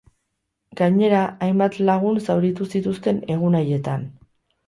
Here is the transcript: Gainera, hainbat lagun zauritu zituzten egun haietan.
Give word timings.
Gainera, 0.79 1.19
hainbat 1.47 1.77
lagun 1.89 2.17
zauritu 2.27 2.67
zituzten 2.77 3.23
egun 3.35 3.59
haietan. 3.61 4.09